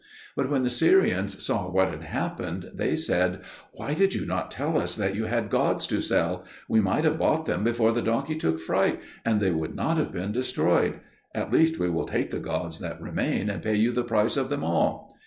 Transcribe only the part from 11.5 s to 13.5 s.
least we will take the gods that remain,